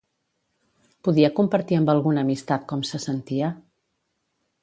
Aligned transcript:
Podia 1.07 1.29
compartir 1.39 1.77
amb 1.81 1.91
alguna 1.93 2.23
amistat 2.27 2.65
com 2.73 2.83
se 2.93 3.03
sentia? 3.05 3.51